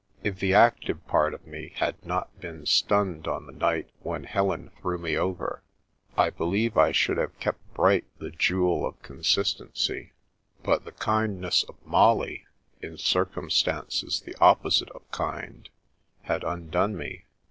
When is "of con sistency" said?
8.83-10.09